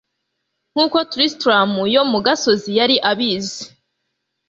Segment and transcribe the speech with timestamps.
[0.73, 3.61] Nkuko Tristram yo mu gasozi yari abizi